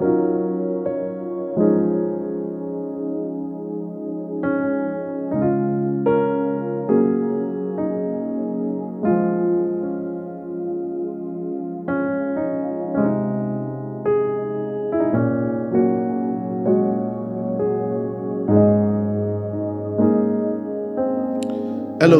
[0.00, 0.08] Hello,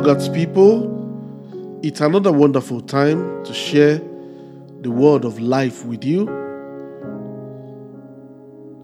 [0.02, 1.80] God's people.
[1.82, 4.02] It's another wonderful time to share
[4.82, 6.39] the word of life with you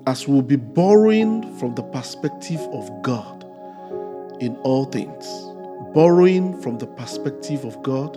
[0.07, 3.43] as we'll be borrowing from the perspective of God
[4.41, 5.27] in all things.
[5.95, 8.17] Borrowing from the perspective of God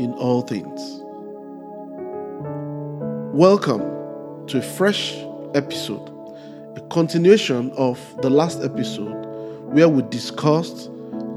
[0.00, 1.02] in all things.
[3.36, 3.82] Welcome
[4.46, 5.14] to a fresh
[5.54, 6.08] episode,
[6.76, 9.26] a continuation of the last episode
[9.74, 10.90] where we discussed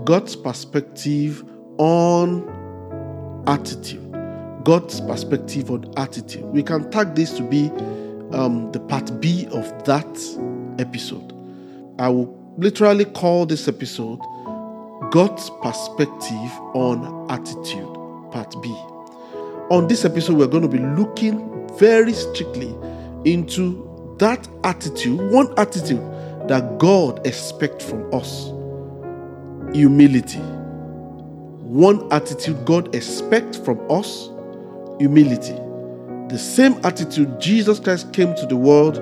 [0.06, 1.44] God's perspective
[1.78, 4.04] on attitude.
[4.64, 6.46] God's perspective on attitude.
[6.46, 7.70] We can tag this to be
[8.34, 10.08] um, the part B of that
[10.80, 11.34] episode.
[12.00, 14.20] I will literally call this episode
[15.12, 17.88] God's perspective on attitude,
[18.32, 18.70] part B.
[19.70, 22.76] On this episode, we're going to be looking very strictly
[23.26, 26.02] into that attitude, one attitude
[26.48, 28.52] that God expects from us
[29.74, 30.40] humility.
[31.68, 34.30] One attitude God expects from us
[35.00, 35.56] humility.
[36.30, 38.96] The same attitude Jesus Christ came to the world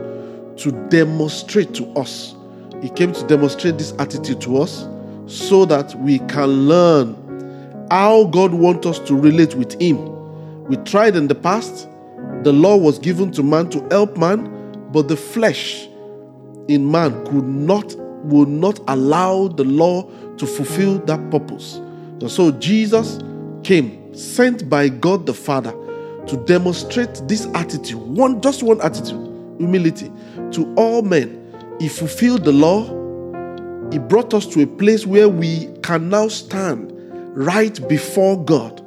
[0.58, 2.36] to demonstrate to us.
[2.82, 4.88] He came to demonstrate this attitude to us
[5.28, 9.98] so that we can learn how God wants us to relate with Him.
[10.66, 11.88] We tried in the past,
[12.44, 14.52] the law was given to man to help man,
[14.92, 15.88] but the flesh
[16.68, 20.04] in man could not, would not allow the law
[20.38, 21.76] to fulfill that purpose.
[21.76, 23.20] And so Jesus
[23.64, 25.74] came, sent by God the Father,
[26.28, 29.22] to demonstrate this attitude, one just one attitude,
[29.58, 30.12] humility,
[30.52, 31.42] to all men.
[31.80, 32.86] He fulfilled the law.
[33.92, 36.92] He brought us to a place where we can now stand
[37.36, 38.82] right before God.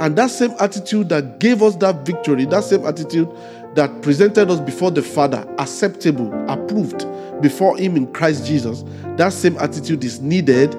[0.00, 3.28] And that same attitude that gave us that victory, that same attitude
[3.74, 7.04] that presented us before the Father, acceptable, approved
[7.42, 8.84] before Him in Christ Jesus,
[9.16, 10.72] that same attitude is needed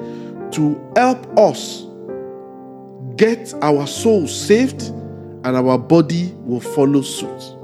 [0.54, 1.86] to help us
[3.18, 4.94] get our souls saved
[5.44, 7.56] and our body will follow suit.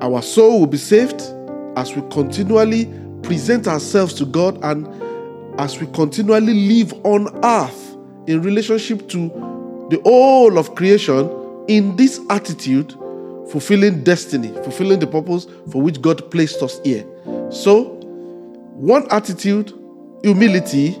[0.00, 1.20] Our soul will be saved
[1.76, 2.86] as we continually
[3.22, 4.86] present ourselves to God and
[5.60, 7.96] as we continually live on earth
[8.26, 9.28] in relationship to
[9.90, 11.30] the whole of creation
[11.68, 12.92] in this attitude,
[13.50, 17.04] fulfilling destiny, fulfilling the purpose for which God placed us here.
[17.50, 17.94] So,
[18.74, 19.72] one attitude,
[20.22, 20.98] humility,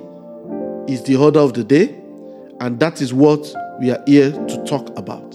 [0.88, 1.94] is the order of the day,
[2.60, 5.25] and that is what we are here to talk about.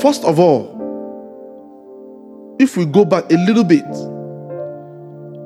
[0.00, 0.74] First of all,
[2.58, 3.84] if we go back a little bit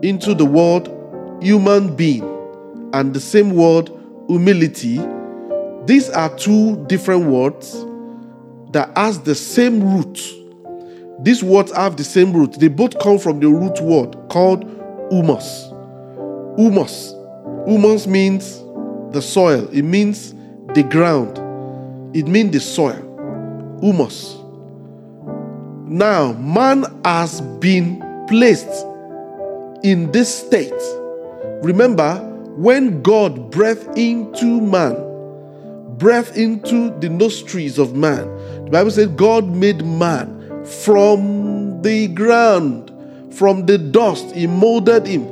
[0.03, 0.89] into the word
[1.43, 2.23] human being
[2.93, 3.91] and the same word
[4.29, 5.01] humility,
[5.87, 7.85] these are two different words
[8.73, 10.21] that has the same root.
[11.21, 12.53] These words have the same root.
[12.61, 14.65] They both come from the root word called
[15.11, 15.71] humus.
[16.57, 17.15] Humus.
[17.67, 18.59] Humus means
[19.13, 19.69] the soil.
[19.73, 20.35] It means
[20.75, 21.39] the ground.
[22.15, 23.08] It means the soil.
[23.81, 24.37] Humus.
[25.87, 28.69] Now, man has been placed
[29.83, 30.73] in this state.
[31.63, 32.17] Remember,
[32.57, 34.97] when God breathed into man,
[35.97, 38.27] breathed into the nostrils of man,
[38.65, 42.93] the Bible says God made man from the ground,
[43.35, 44.35] from the dust.
[44.35, 45.27] He molded him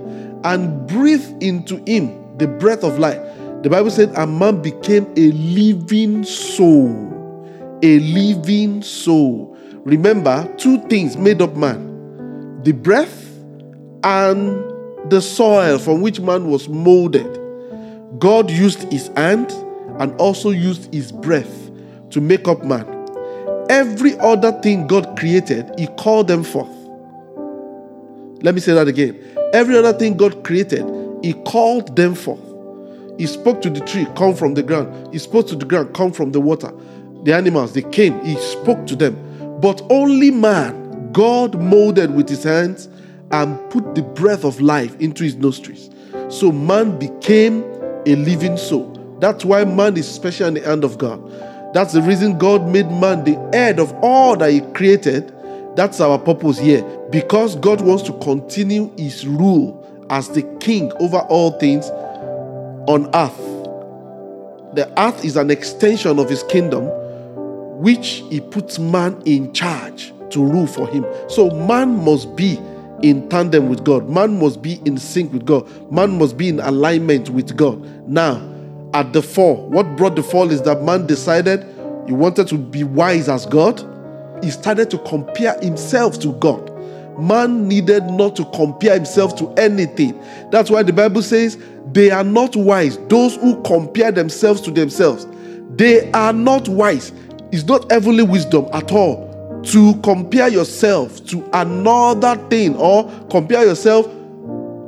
[0.45, 3.21] and breathed into him the breath of life.
[3.63, 7.16] The Bible said a man became a living soul.
[7.83, 9.57] A living soul.
[9.85, 11.95] Remember, two things made up man
[12.63, 13.27] the breath
[14.03, 14.65] and
[15.09, 17.41] the soil from which man was molded.
[18.19, 19.53] God used his hand
[20.01, 21.71] and also used his breath
[22.11, 22.87] to make up man.
[23.69, 26.71] Every other thing God created, he called them forth.
[28.43, 29.21] Let me say that again.
[29.53, 30.85] Every other thing God created,
[31.23, 32.41] he called them forth.
[33.19, 35.13] He spoke to the tree, come from the ground.
[35.13, 36.73] He spoke to the ground, come from the water.
[37.27, 38.25] The animals, they came.
[38.25, 39.17] He spoke to them.
[39.61, 42.89] But only man, God molded with his hands
[43.33, 45.91] and put the breath of life into his nostrils.
[46.29, 47.65] So man became
[48.07, 48.93] a living soul.
[49.19, 51.21] That's why man is special in the hand of God.
[51.75, 55.35] That's the reason God made man the head of all that he created.
[55.75, 56.85] That's our purpose here.
[57.11, 61.87] Because God wants to continue his rule as the king over all things
[62.87, 63.37] on earth.
[64.77, 66.89] The earth is an extension of his kingdom,
[67.81, 71.05] which he puts man in charge to rule for him.
[71.29, 72.59] So man must be
[73.03, 74.09] in tandem with God.
[74.09, 75.69] Man must be in sync with God.
[75.93, 77.81] Man must be in alignment with God.
[78.09, 78.43] Now,
[78.95, 81.65] at the fall, what brought the fall is that man decided
[82.07, 83.83] he wanted to be wise as God.
[84.43, 86.73] He started to compare himself to God.
[87.19, 90.19] Man needed not to compare himself to anything.
[90.51, 91.59] That's why the Bible says
[91.93, 92.99] they are not wise.
[93.09, 95.27] Those who compare themselves to themselves,
[95.71, 97.13] they are not wise.
[97.53, 104.07] It's not heavenly wisdom at all to compare yourself to another thing or compare yourself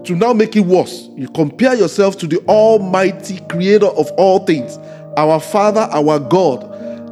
[0.05, 1.09] to now make it worse.
[1.17, 4.79] You compare yourself to the Almighty Creator of all things,
[5.17, 6.65] our Father, our God,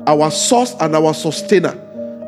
[0.08, 1.78] our source, and our sustainer.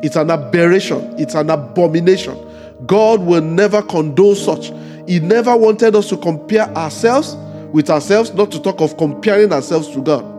[0.03, 2.37] It's an aberration, it's an abomination.
[2.85, 4.71] God will never condone such.
[5.07, 7.35] He never wanted us to compare ourselves
[7.73, 10.38] with ourselves, not to talk of comparing ourselves to God.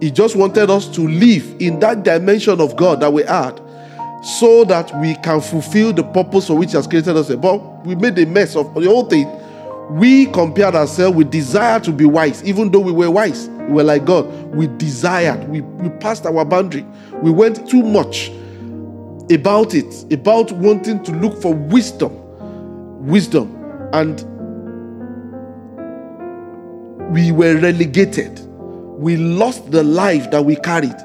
[0.00, 3.60] He just wanted us to live in that dimension of God that we had
[4.22, 7.34] so that we can fulfill the purpose for which He has created us.
[7.34, 9.28] But we made a mess of the whole thing.
[9.90, 13.48] We compared ourselves with desire to be wise, even though we were wise.
[13.48, 14.26] We were like God.
[14.54, 15.48] We desired.
[15.48, 16.86] We, we passed our boundary.
[17.22, 18.30] We went too much
[19.30, 22.12] about it, about wanting to look for wisdom.
[23.06, 23.56] Wisdom.
[23.92, 24.20] And
[27.12, 28.49] we were relegated.
[29.00, 30.96] We lost the life that we carried,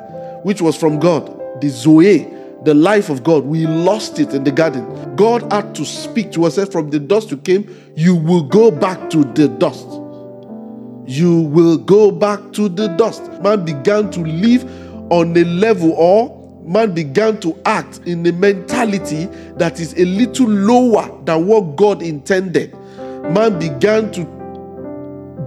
[0.44, 2.28] which was from God, the Zoe,
[2.66, 3.46] the life of God.
[3.46, 5.16] We lost it in the garden.
[5.16, 9.10] God had to speak to us from the dust you came, you will go back
[9.12, 9.88] to the dust.
[11.08, 13.32] You will go back to the dust.
[13.42, 14.66] Man began to live
[15.10, 19.26] on a level or man began to act in a mentality
[19.56, 22.74] that is a little lower than what God intended.
[23.32, 24.35] Man began to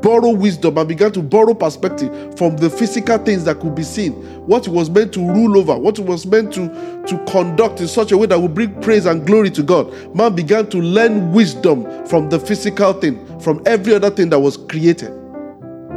[0.02, 4.12] borrow wisdom and began to borrow perspective from the physical things that could be seen.
[4.46, 6.68] What he was meant to rule over, what he was meant to,
[7.06, 9.92] to conduct in such a way that would bring praise and glory to God.
[10.14, 14.56] Man began to learn wisdom from the physical thing, from every other thing that was
[14.56, 15.10] created.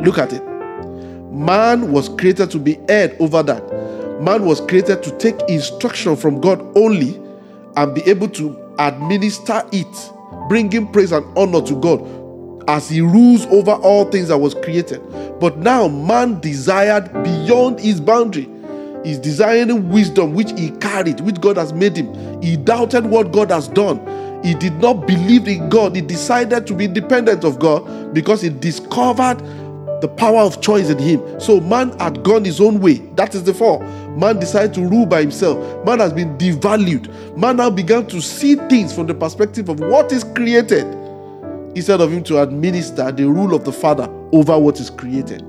[0.03, 0.43] Look at it.
[1.31, 4.21] Man was created to be head over that.
[4.21, 7.15] Man was created to take instruction from God only
[7.75, 10.11] and be able to administer it,
[10.49, 12.20] bringing praise and honor to God
[12.67, 15.01] as he rules over all things that was created.
[15.39, 18.49] But now man desired beyond his boundary.
[19.03, 22.41] He's desiring wisdom which he carried, which God has made him.
[22.41, 23.99] He doubted what God has done.
[24.43, 25.95] He did not believe in God.
[25.95, 29.39] He decided to be independent of God because he discovered
[30.01, 31.39] the power of choice in him.
[31.39, 32.95] So man had gone his own way.
[33.15, 33.79] That is the fall.
[34.15, 35.85] Man decided to rule by himself.
[35.85, 37.37] Man has been devalued.
[37.37, 40.85] Man now began to see things from the perspective of what is created
[41.75, 45.43] instead of him to administer the rule of the Father over what is created.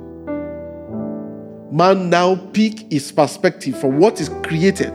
[1.73, 4.93] Man now pick his perspective from what is created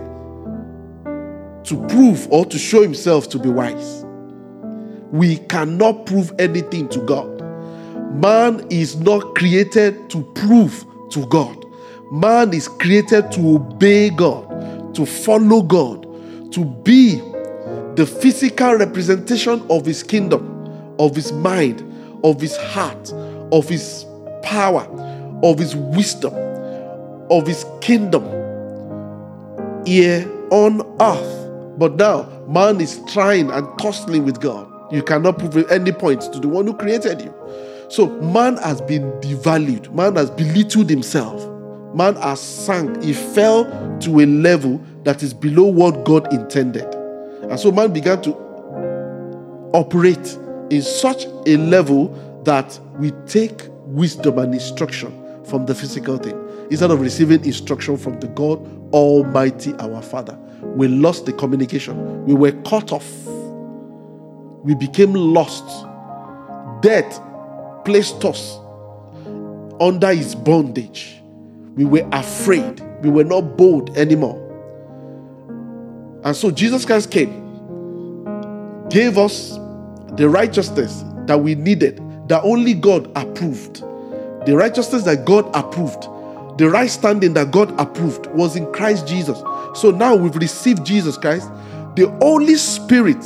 [1.63, 4.05] to prove or to show himself to be wise.
[5.11, 7.41] We cannot prove anything to God.
[8.13, 11.65] Man is not created to prove to God.
[12.11, 16.03] Man is created to obey God, to follow God,
[16.53, 17.15] to be
[17.95, 20.56] the physical representation of his kingdom
[20.99, 21.83] of his mind,
[22.23, 23.11] of his heart,
[23.51, 24.05] of his
[24.43, 24.83] power,
[25.43, 26.33] of his wisdom,
[27.29, 28.23] of his kingdom
[29.85, 31.77] here on earth.
[31.77, 34.67] But now, man is trying and tussling with God.
[34.91, 37.33] You cannot prove any point to the one who created you.
[37.89, 41.45] So, man has been devalued, man has belittled himself,
[41.95, 43.03] man has sunk.
[43.03, 43.65] He fell
[43.99, 46.93] to a level that is below what God intended.
[47.43, 48.35] And so, man began to
[49.73, 50.37] operate
[50.69, 52.09] in such a level
[52.43, 56.37] that we take wisdom and instruction from the physical thing
[56.69, 58.59] instead of receiving instruction from the God
[58.93, 60.37] Almighty, our Father.
[60.61, 63.09] We lost the communication, we were cut off,
[64.63, 65.85] we became lost.
[66.81, 67.21] Death
[67.85, 68.59] placed us
[69.79, 71.21] under his bondage.
[71.75, 74.43] We were afraid, we were not bold anymore.
[76.23, 77.45] And so Jesus Christ came,
[78.89, 79.57] gave us
[80.15, 83.81] the righteousness that we needed, that only God approved,
[84.45, 86.03] the righteousness that God approved,
[86.57, 89.39] the right standing that God approved was in Christ Jesus.
[89.75, 91.49] So now we've received Jesus Christ,
[91.95, 93.21] the Holy Spirit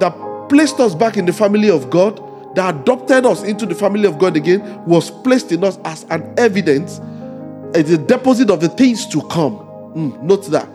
[0.00, 0.14] that
[0.48, 2.20] placed us back in the family of God,
[2.56, 6.34] that adopted us into the family of God again, was placed in us as an
[6.36, 6.98] evidence,
[7.74, 9.58] as a deposit of the things to come.
[9.94, 10.68] Mm, note that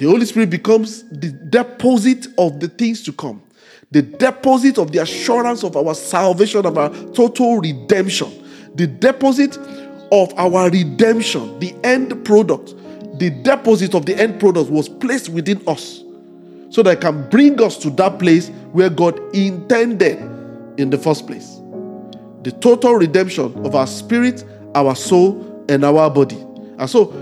[0.00, 3.42] the Holy Spirit becomes the deposit of the things to come,
[3.90, 8.32] the deposit of the assurance of our salvation, of our total redemption,
[8.76, 9.58] the deposit
[10.10, 12.74] of our redemption, the end product,
[13.18, 16.02] the deposit of the end product was placed within us
[16.70, 20.16] so that it can bring us to that place where God intended
[20.78, 21.60] in the first place.
[22.42, 26.40] The total redemption of our spirit, our soul, and our body.
[26.78, 27.12] And so,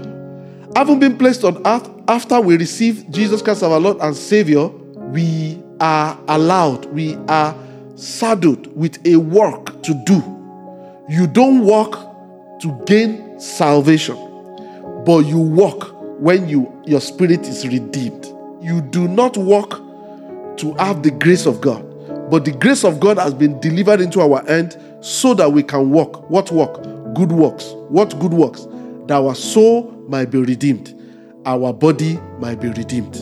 [0.79, 5.61] having been placed on earth after we receive Jesus Christ our Lord and Savior, we
[5.81, 7.53] are allowed, we are
[7.97, 10.23] saddled with a work to do.
[11.09, 11.91] You don't work
[12.61, 14.15] to gain salvation,
[15.05, 18.27] but you work when you your spirit is redeemed.
[18.63, 19.71] You do not work
[20.59, 21.83] to have the grace of God,
[22.31, 25.91] but the grace of God has been delivered into our hand so that we can
[25.91, 26.31] walk.
[26.31, 26.81] What work?
[27.17, 27.73] Good works.
[27.89, 28.69] What good works?
[29.09, 30.95] That our soul might be redeemed,
[31.47, 33.17] our body might be redeemed.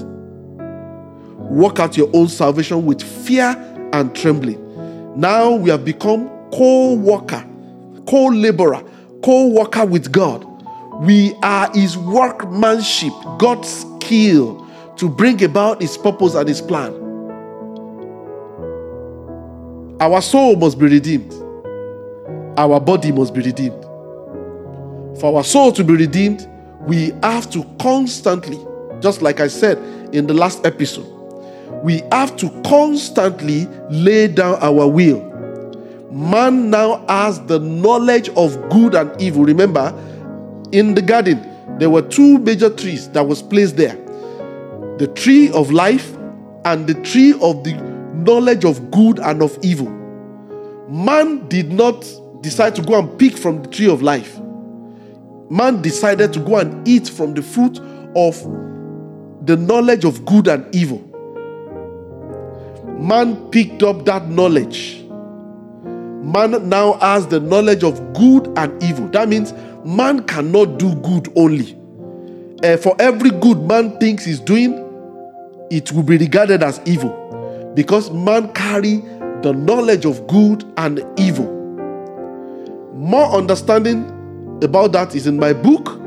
[1.49, 3.55] Work out your own salvation with fear
[3.93, 4.61] and trembling.
[5.19, 7.49] Now we have become co worker,
[8.09, 8.83] co laborer,
[9.23, 10.45] co worker with God.
[11.05, 14.67] We are His workmanship, God's skill
[14.97, 16.95] to bring about His purpose and His plan.
[20.01, 21.33] Our soul must be redeemed,
[22.59, 23.86] our body must be redeemed.
[25.21, 26.49] For our soul to be redeemed,
[26.81, 28.59] we have to constantly,
[29.01, 29.79] just like I said
[30.15, 31.07] in the last episode,
[31.83, 35.25] we have to constantly lay down our will.
[36.11, 39.45] Man now has the knowledge of good and evil.
[39.45, 39.95] Remember,
[40.73, 41.47] in the garden,
[41.79, 43.97] there were two major trees that was placed there
[44.99, 46.15] the tree of life
[46.65, 47.75] and the tree of the
[48.15, 49.91] knowledge of good and of evil.
[50.89, 52.07] Man did not
[52.41, 54.41] decide to go and pick from the tree of life.
[55.49, 57.79] Man decided to go and eat from the fruit
[58.17, 58.37] of
[59.47, 60.99] the knowledge of good and evil.
[62.99, 65.03] Man picked up that knowledge.
[65.85, 69.07] Man now has the knowledge of good and evil.
[69.09, 69.53] That means
[69.85, 71.79] man cannot do good only.
[72.65, 74.73] Uh, for every good man thinks he's doing,
[75.71, 78.97] it will be regarded as evil because man carry
[79.43, 81.53] the knowledge of good and evil.
[82.95, 84.16] More understanding
[84.63, 86.01] about that is in my book,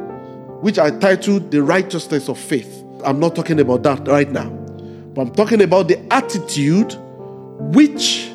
[0.62, 2.84] which I titled The Righteousness of Faith.
[3.06, 6.96] I'm not talking about that right now, but I'm talking about the attitude
[7.74, 8.32] which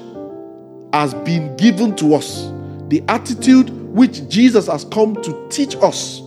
[0.92, 2.50] has been given to us,
[2.88, 6.23] the attitude which Jesus has come to teach us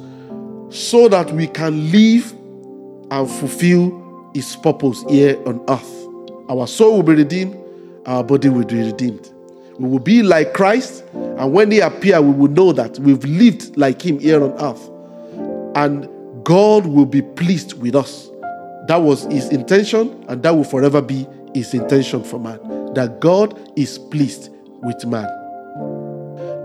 [0.70, 2.32] so that we can live
[3.10, 5.94] and fulfill his purpose here on earth.
[6.50, 7.58] Our soul will be redeemed,
[8.06, 9.32] our body will be redeemed.
[9.80, 13.78] We will be like Christ, and when He appear, we will know that we've lived
[13.78, 14.90] like Him here on earth.
[15.76, 16.10] And
[16.44, 18.30] God will be pleased with us.
[18.88, 22.60] That was His intention, and that will forever be His intention for man.
[22.96, 24.50] That God is pleased
[24.82, 25.28] with man.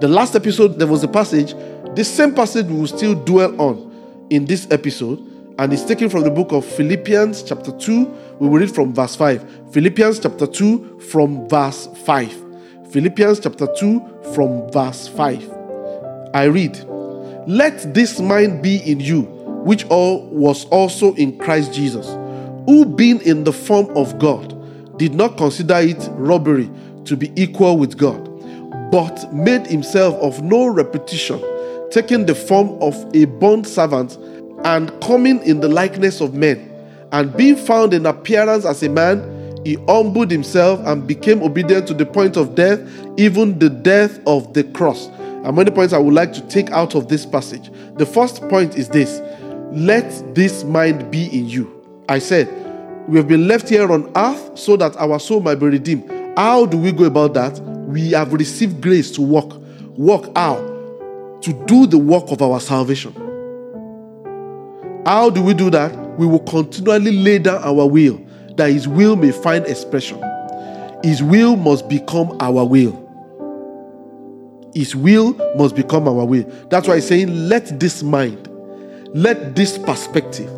[0.00, 1.54] The last episode, there was a passage,
[1.95, 5.19] the same passage we will still dwell on in this episode,
[5.59, 8.04] and it's taken from the book of Philippians, chapter 2.
[8.38, 9.73] We will read from verse 5.
[9.73, 12.51] Philippians, chapter 2, from verse 5.
[12.92, 15.50] Philippians chapter 2 from verse 5.
[16.34, 16.78] I read,
[17.46, 19.22] Let this mind be in you,
[19.64, 22.06] which all was also in Christ Jesus,
[22.66, 26.70] who being in the form of God, did not consider it robbery
[27.06, 28.28] to be equal with God,
[28.90, 31.42] but made himself of no repetition,
[31.90, 34.18] taking the form of a bond servant
[34.64, 36.70] and coming in the likeness of men,
[37.12, 41.95] and being found in appearance as a man, he humbled himself and became obedient to
[41.95, 42.81] the point of death,
[43.16, 45.07] even the death of the cross.
[45.07, 47.71] And many points I would like to take out of this passage.
[47.97, 49.21] The first point is this
[49.73, 51.81] let this mind be in you.
[52.09, 52.49] I said,
[53.09, 56.11] we have been left here on earth so that our soul might be redeemed.
[56.37, 57.59] How do we go about that?
[57.61, 59.54] We have received grace to walk.
[59.97, 60.62] Walk out
[61.42, 63.12] to do the work of our salvation.
[65.07, 65.92] How do we do that?
[66.19, 68.21] We will continually lay down our will
[68.56, 70.23] that His will may find expression.
[71.02, 72.99] His will must become our will.
[74.75, 76.44] His will must become our will.
[76.71, 78.49] That's why He's saying, let this mind,
[79.14, 80.50] let this perspective,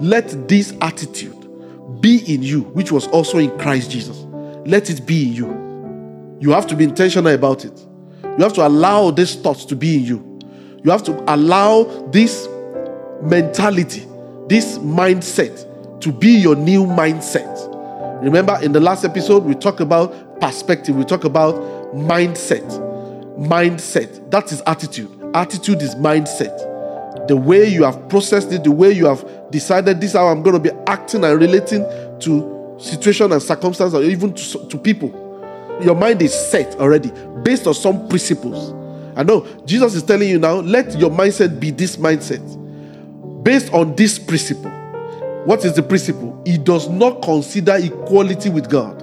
[0.00, 4.18] let this attitude be in you, which was also in Christ Jesus.
[4.66, 6.38] Let it be in you.
[6.40, 7.86] You have to be intentional about it.
[8.24, 10.38] You have to allow these thoughts to be in you.
[10.82, 12.48] You have to allow this
[13.22, 14.06] mentality,
[14.48, 15.68] this mindset
[16.02, 17.70] to be your new mindset.
[18.22, 21.54] Remember, in the last episode, we talked about perspective, we talked about
[21.94, 22.68] mindset.
[23.38, 25.10] Mindset, that is attitude.
[25.34, 27.26] Attitude is mindset.
[27.28, 30.42] The way you have processed it, the way you have decided this is how I'm
[30.42, 31.82] going to be acting and relating
[32.20, 35.10] to situation and circumstance, or even to, to people.
[35.82, 37.10] Your mind is set already
[37.42, 38.72] based on some principles.
[39.16, 42.42] I know Jesus is telling you now, let your mindset be this mindset.
[43.42, 44.70] based on this principle.
[45.44, 46.40] What is the principle?
[46.46, 49.02] He does not consider equality with God.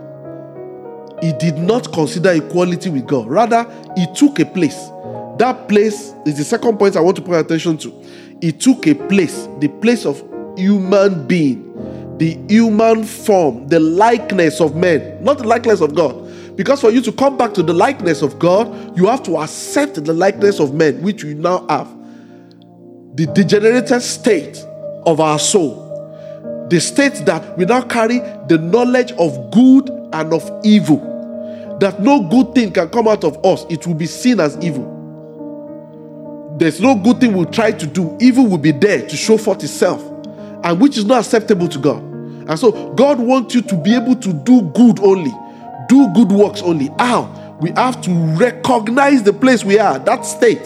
[1.21, 3.27] He did not consider equality with God.
[3.27, 3.67] Rather,
[3.97, 4.89] he took a place.
[5.37, 8.05] That place is the second point I want to pay attention to.
[8.41, 10.23] He took a place, the place of
[10.57, 16.55] human being, the human form, the likeness of men, not the likeness of God.
[16.55, 20.03] Because for you to come back to the likeness of God, you have to accept
[20.03, 21.89] the likeness of men, which you now have.
[23.15, 24.57] The degenerated state
[25.05, 25.88] of our soul.
[26.69, 30.97] The state that we now carry the knowledge of good and of evil.
[31.79, 34.97] That no good thing can come out of us, it will be seen as evil.
[36.57, 39.63] There's no good thing we'll try to do, evil will be there to show forth
[39.63, 40.03] itself,
[40.63, 42.03] and which is not acceptable to God.
[42.03, 45.31] And so, God wants you to be able to do good only
[45.89, 46.89] do good works only.
[46.97, 47.57] How?
[47.59, 50.63] We have to recognize the place we are, that state,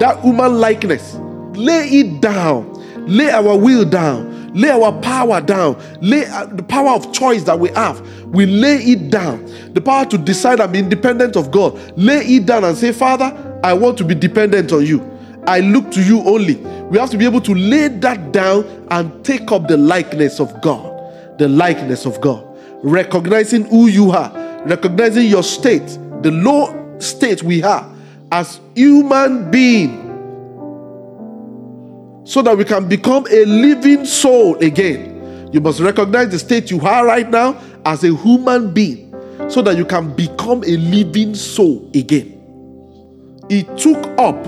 [0.00, 1.14] that human likeness.
[1.54, 2.74] Lay it down.
[3.06, 4.37] Lay our will down.
[4.54, 5.80] Lay our power down.
[6.00, 8.00] Lay uh, the power of choice that we have.
[8.26, 9.44] We lay it down.
[9.74, 11.78] The power to decide I'm independent of God.
[11.98, 15.08] Lay it down and say, Father, I want to be dependent on you.
[15.46, 16.56] I look to you only.
[16.90, 20.60] We have to be able to lay that down and take up the likeness of
[20.60, 21.38] God.
[21.38, 22.48] The likeness of God
[22.82, 24.32] recognizing who you are,
[24.64, 25.86] recognizing your state,
[26.22, 27.90] the low state we are
[28.32, 30.07] as human being
[32.28, 35.50] so that we can become a living soul again.
[35.52, 39.14] You must recognize the state you are right now as a human being
[39.48, 42.34] so that you can become a living soul again.
[43.48, 44.42] He took up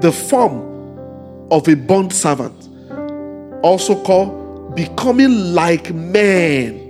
[0.00, 2.68] the form of a bond servant,
[3.64, 6.88] also called becoming like man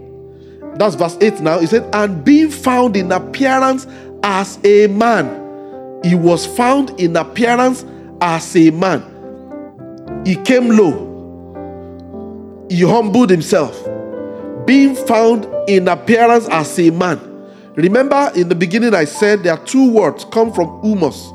[0.79, 1.59] that's verse 8 now.
[1.59, 3.87] He said, And being found in appearance
[4.23, 7.85] as a man, he was found in appearance
[8.21, 9.18] as a man.
[10.29, 10.93] He came low,
[12.69, 13.83] he humbled himself,
[14.67, 17.19] being found in appearance as a man.
[17.77, 21.33] Remember, in the beginning, I said there are two words come from humus.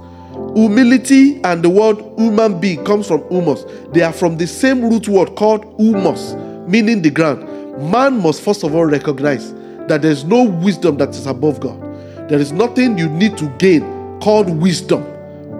[0.56, 3.66] Humility and the word human being comes from humus.
[3.94, 6.36] They are from the same root word called humus,
[6.68, 7.50] meaning the ground
[7.92, 9.56] man must first of all recognize
[9.88, 11.82] that there's no wisdom that is above God.
[12.30, 15.02] There is nothing you need to gain called wisdom,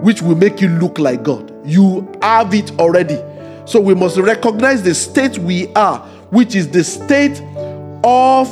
[0.04, 1.50] which will make you look like God.
[1.64, 3.18] You have it already.
[3.66, 5.98] So we must recognize the state we are,
[6.30, 7.40] which is the state
[8.04, 8.48] of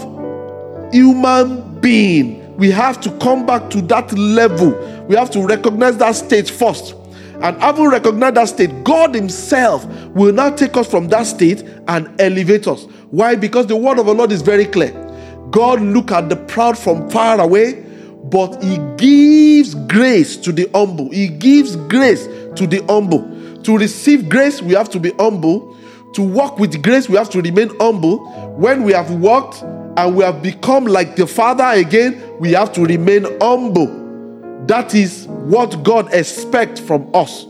[0.93, 2.57] human being.
[2.57, 4.71] We have to come back to that level.
[5.07, 6.95] We have to recognize that state first.
[7.43, 12.09] And having recognized that state, God Himself will now take us from that state and
[12.21, 12.85] elevate us.
[13.11, 13.35] Why?
[13.35, 14.93] Because the word of the Lord is very clear.
[15.51, 17.85] God look at the proud from far away,
[18.25, 21.11] but He gives grace to the humble.
[21.11, 23.63] He gives grace to the humble.
[23.63, 25.77] To receive grace, we have to be humble.
[26.15, 28.19] To walk with grace, we have to remain humble.
[28.57, 32.85] When we have walked and we have become like the Father again, we have to
[32.85, 34.01] remain humble.
[34.67, 37.47] That is what God expects from us.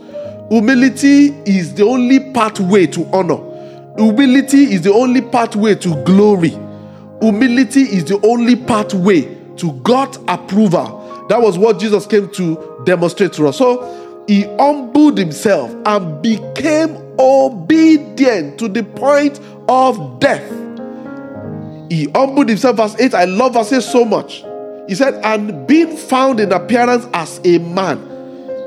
[0.49, 3.37] Humility is the only pathway to honor.
[3.97, 6.57] Humility is the only pathway to glory.
[7.21, 9.21] Humility is the only pathway
[9.57, 11.25] to God's approval.
[11.29, 13.57] That was what Jesus came to demonstrate to us.
[13.57, 20.49] So he humbled himself and became obedient to the point of death.
[21.89, 23.13] He humbled himself, verse 8.
[23.13, 24.43] I love verse 8 so much.
[24.87, 27.99] He said, and being found in appearance as a man,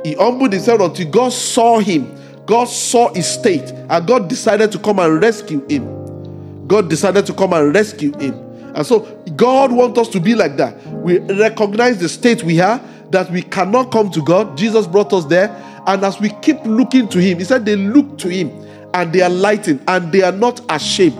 [0.04, 2.14] he humbled himself until God saw him.
[2.46, 6.66] God saw his state, and God decided to come and rescue him.
[6.68, 8.34] God decided to come and rescue him.
[8.76, 9.00] And so
[9.34, 10.76] God wants us to be like that.
[10.86, 14.56] We recognize the state we are, that we cannot come to God.
[14.56, 15.48] Jesus brought us there.
[15.86, 18.50] And as we keep looking to Him, He said they look to Him
[18.94, 21.16] and they are lightened and they are not ashamed.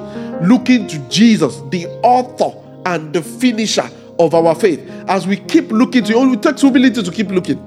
[0.47, 4.81] Looking to Jesus, the author and the finisher of our faith.
[5.09, 7.63] As we keep looking to Him, it takes humility to keep looking.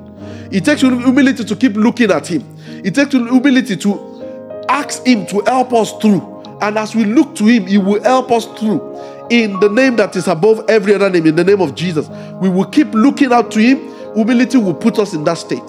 [0.52, 2.44] It takes humility to keep looking at Him.
[2.84, 6.42] It takes humility to ask Him to help us through.
[6.62, 8.82] And as we look to Him, He will help us through.
[9.30, 12.10] In the name that is above every other name, in the name of Jesus,
[12.42, 13.78] we will keep looking out to Him.
[14.16, 15.64] Humility will put us in that state.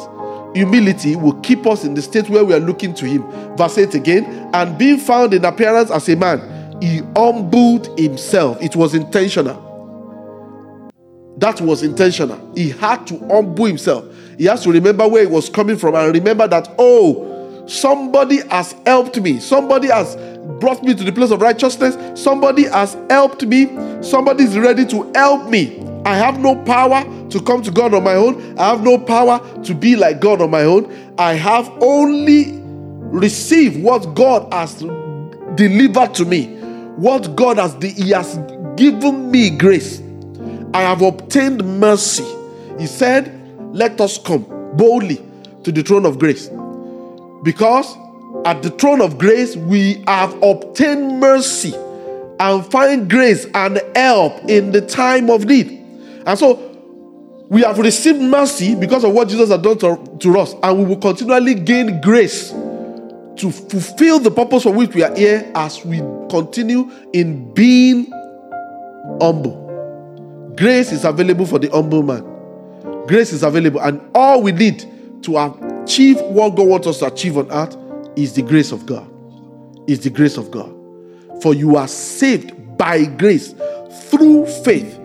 [0.55, 3.23] Humility will keep us in the state where we are looking to Him.
[3.57, 8.61] Verse 8 again, and being found in appearance as a man, He humbled Himself.
[8.61, 9.71] It was intentional.
[11.41, 12.53] That was intentional.
[12.55, 14.05] He had to humble himself.
[14.37, 17.30] He has to remember where he was coming from and remember that, oh,
[17.71, 19.39] somebody has helped me.
[19.39, 20.17] Somebody has
[20.59, 21.97] brought me to the place of righteousness.
[22.21, 23.67] Somebody has helped me.
[24.03, 25.81] Somebody is ready to help me.
[26.05, 28.59] I have no power to come to God on my own.
[28.59, 31.15] I have no power to be like God on my own.
[31.19, 32.59] I have only
[33.11, 34.75] received what God has
[35.55, 36.57] delivered to me,
[36.97, 38.39] what God has He has
[38.77, 40.03] given me grace.
[40.73, 42.25] I have obtained mercy.
[42.79, 43.37] He said,
[43.75, 44.45] Let us come
[44.77, 45.25] boldly
[45.65, 46.51] to the throne of grace.
[47.43, 47.97] Because
[48.45, 51.75] at the throne of grace, we have obtained mercy
[52.39, 55.69] and find grace and help in the time of need.
[56.27, 56.67] And so
[57.49, 60.85] we have received mercy because of what Jesus has done to, to us, and we
[60.85, 65.99] will continually gain grace to fulfill the purpose for which we are here as we
[66.29, 68.11] continue in being
[69.21, 70.53] humble.
[70.57, 72.23] Grace is available for the humble man.
[73.07, 74.85] Grace is available, and all we need
[75.23, 75.37] to
[75.83, 77.77] achieve what God wants us to achieve on earth
[78.17, 79.09] is the grace of God.
[79.89, 80.75] Is the grace of God.
[81.43, 83.55] For you are saved by grace
[84.09, 84.99] through faith.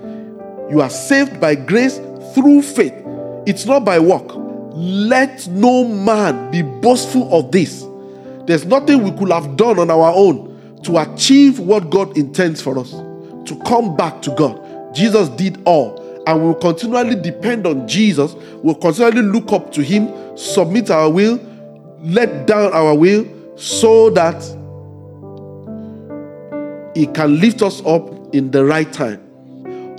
[0.70, 1.98] You are saved by grace
[2.34, 2.94] through faith.
[3.46, 4.26] It's not by work.
[4.74, 7.86] Let no man be boastful of this.
[8.46, 12.78] There's nothing we could have done on our own to achieve what God intends for
[12.78, 14.94] us, to come back to God.
[14.94, 18.34] Jesus did all, and we'll continually depend on Jesus.
[18.64, 21.40] We'll continually look up to Him, submit our will,
[22.02, 24.42] let down our will, so that
[26.96, 29.22] He can lift us up in the right time.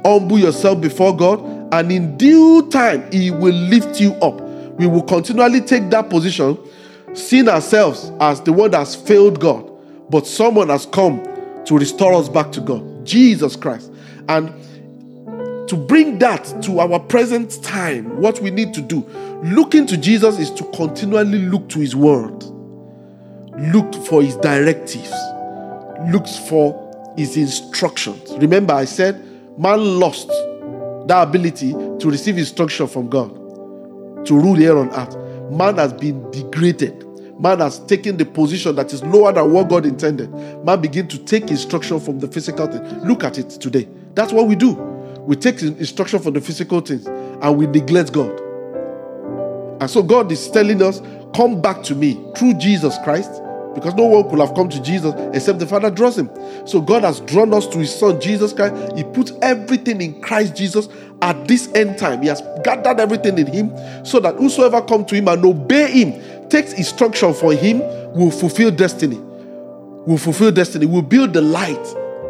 [0.05, 1.41] Humble yourself before God,
[1.73, 4.41] and in due time, He will lift you up.
[4.79, 6.59] We will continually take that position,
[7.15, 9.71] seeing ourselves as the one that's failed God,
[10.11, 11.25] but someone has come
[11.65, 13.91] to restore us back to God Jesus Christ.
[14.29, 14.53] And
[15.69, 19.01] to bring that to our present time, what we need to do,
[19.43, 22.45] looking to Jesus is to continually look to His Word,
[23.73, 25.13] look for His directives,
[26.11, 28.33] looks for His instructions.
[28.39, 29.23] Remember, I said
[29.59, 30.29] man lost
[31.09, 33.35] that ability to receive instruction from God
[34.27, 35.17] to rule here on earth.
[35.51, 37.05] Man has been degraded.
[37.39, 40.33] Man has taken the position that is lower than what God intended.
[40.65, 42.83] Man begin to take instruction from the physical thing.
[43.05, 43.89] Look at it today.
[44.15, 44.96] That's what we do.
[45.27, 48.41] We take instruction from the physical things and we neglect God.
[49.81, 51.03] And so God is telling us,
[51.35, 53.43] come back to me through Jesus Christ
[53.75, 56.31] because no one could have come to Jesus except the Father draws him.
[56.67, 58.97] So God has drawn us to his Son, Jesus Christ.
[58.97, 60.89] He puts everything in Christ Jesus
[61.21, 62.23] at this end time.
[62.23, 63.73] He has gathered everything in him
[64.05, 67.81] so that whosoever come to him and obey him, takes instruction for him,
[68.15, 69.19] will fulfill destiny.
[70.07, 70.87] Will fulfill destiny.
[70.87, 71.87] Will build the light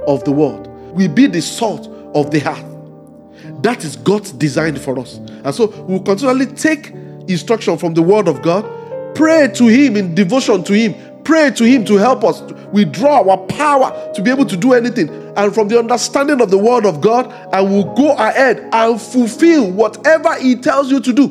[0.08, 0.66] of the world.
[0.96, 2.75] Will be the salt of the earth.
[3.66, 5.16] That is God's design for us.
[5.16, 6.90] And so we'll continually take
[7.28, 8.64] instruction from the word of God,
[9.16, 10.94] pray to him in devotion to him,
[11.26, 12.40] pray to Him to help us
[12.72, 15.08] withdraw our power to be able to do anything.
[15.36, 19.70] And from the understanding of the Word of God, I will go ahead and fulfill
[19.72, 21.26] whatever He tells you to do.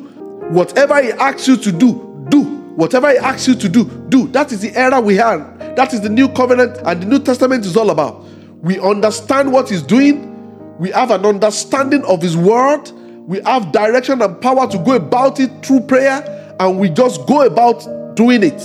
[0.51, 2.43] Whatever He asks you to do, do.
[2.75, 4.27] Whatever He asks you to do, do.
[4.27, 5.57] That is the era we have.
[5.77, 8.25] That is the new covenant and the New Testament is all about.
[8.61, 10.34] We understand what He's doing,
[10.79, 12.89] we have an understanding of His Word,
[13.27, 17.45] we have direction and power to go about it through prayer, and we just go
[17.45, 18.61] about doing it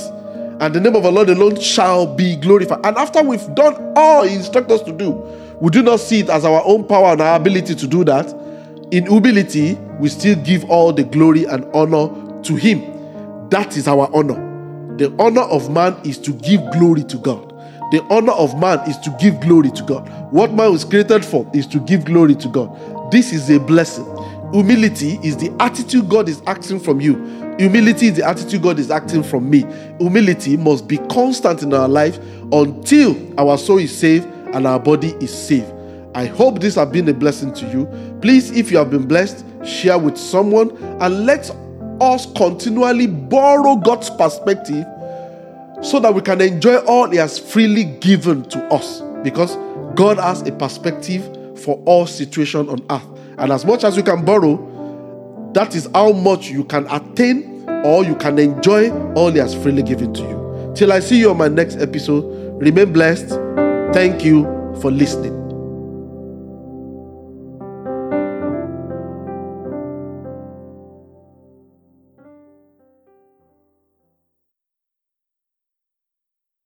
[0.60, 2.84] and the name of the Lord alone shall be glorified.
[2.84, 5.12] And after we've done all He instructs us to do,
[5.58, 8.30] we do not see it as our own power and our ability to do that.
[8.90, 12.10] In humility, we still give all the glory and honor
[12.42, 13.48] to Him.
[13.48, 14.48] That is our honor.
[14.98, 17.49] The honor of man is to give glory to God.
[17.90, 20.08] The honor of man is to give glory to God.
[20.32, 23.10] What man was created for is to give glory to God.
[23.10, 24.06] This is a blessing.
[24.52, 27.14] Humility is the attitude God is asking from you.
[27.58, 29.66] Humility is the attitude God is acting from me.
[29.98, 32.18] Humility must be constant in our life
[32.52, 35.72] until our soul is saved and our body is saved.
[36.14, 37.86] I hope this has been a blessing to you.
[38.20, 41.50] Please, if you have been blessed, share with someone and let
[42.00, 44.84] us continually borrow God's perspective
[45.82, 49.00] so that we can enjoy all He has freely given to us.
[49.22, 49.56] Because
[49.94, 53.06] God has a perspective for all situations on earth.
[53.38, 58.04] And as much as you can borrow, that is how much you can attain or
[58.04, 60.72] you can enjoy all He has freely given to you.
[60.74, 63.28] Till I see you on my next episode, remain blessed.
[63.92, 64.44] Thank you
[64.80, 65.39] for listening.